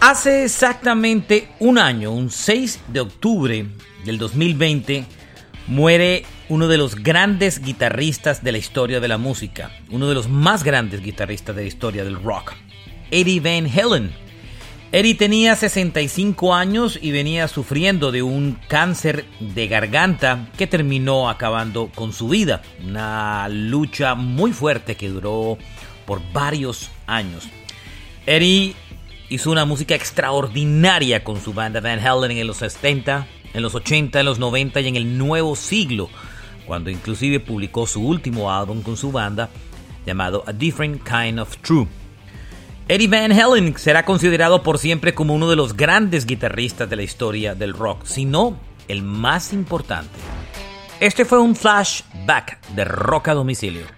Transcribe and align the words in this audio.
Hace 0.00 0.44
exactamente 0.44 1.48
un 1.58 1.76
año, 1.76 2.12
un 2.12 2.30
6 2.30 2.80
de 2.88 3.00
octubre 3.00 3.66
del 4.04 4.18
2020, 4.18 5.04
muere 5.66 6.24
uno 6.48 6.68
de 6.68 6.78
los 6.78 6.94
grandes 6.94 7.60
guitarristas 7.60 8.44
de 8.44 8.52
la 8.52 8.58
historia 8.58 9.00
de 9.00 9.08
la 9.08 9.18
música, 9.18 9.72
uno 9.90 10.08
de 10.08 10.14
los 10.14 10.28
más 10.28 10.62
grandes 10.62 11.02
guitarristas 11.02 11.56
de 11.56 11.62
la 11.62 11.68
historia 11.68 12.04
del 12.04 12.22
rock, 12.22 12.54
Eddie 13.10 13.40
Van 13.40 13.68
Halen. 13.68 14.12
Eddie 14.92 15.16
tenía 15.16 15.54
65 15.56 16.54
años 16.54 16.98
y 17.02 17.10
venía 17.10 17.46
sufriendo 17.48 18.10
de 18.10 18.22
un 18.22 18.58
cáncer 18.68 19.26
de 19.40 19.68
garganta 19.68 20.48
que 20.56 20.66
terminó 20.66 21.28
acabando 21.28 21.90
con 21.94 22.14
su 22.14 22.28
vida. 22.28 22.62
Una 22.82 23.48
lucha 23.50 24.14
muy 24.14 24.52
fuerte 24.52 24.96
que 24.96 25.10
duró 25.10 25.58
por 26.06 26.22
varios 26.32 26.90
años. 27.06 27.46
Eddie 28.24 28.74
hizo 29.28 29.50
una 29.50 29.64
música 29.64 29.94
extraordinaria 29.94 31.22
con 31.22 31.40
su 31.40 31.52
banda 31.52 31.80
Van 31.80 31.98
Halen 31.98 32.36
en 32.36 32.46
los 32.46 32.58
70, 32.58 33.26
en 33.54 33.62
los 33.62 33.74
80, 33.74 34.20
en 34.20 34.26
los 34.26 34.38
90 34.38 34.80
y 34.80 34.88
en 34.88 34.96
el 34.96 35.18
nuevo 35.18 35.54
siglo, 35.56 36.08
cuando 36.66 36.90
inclusive 36.90 37.40
publicó 37.40 37.86
su 37.86 38.02
último 38.06 38.52
álbum 38.52 38.82
con 38.82 38.96
su 38.96 39.12
banda 39.12 39.50
llamado 40.06 40.44
A 40.46 40.52
Different 40.52 41.02
Kind 41.02 41.38
of 41.38 41.56
True. 41.58 41.86
Eddie 42.88 43.08
Van 43.08 43.32
Halen 43.32 43.76
será 43.76 44.04
considerado 44.04 44.62
por 44.62 44.78
siempre 44.78 45.14
como 45.14 45.34
uno 45.34 45.50
de 45.50 45.56
los 45.56 45.76
grandes 45.76 46.24
guitarristas 46.24 46.88
de 46.88 46.96
la 46.96 47.02
historia 47.02 47.54
del 47.54 47.74
rock, 47.74 48.06
si 48.06 48.24
no 48.24 48.58
el 48.88 49.02
más 49.02 49.52
importante. 49.52 50.08
Este 50.98 51.26
fue 51.26 51.38
un 51.38 51.54
flashback 51.54 52.66
de 52.70 52.84
rock 52.84 53.28
a 53.28 53.34
domicilio. 53.34 53.97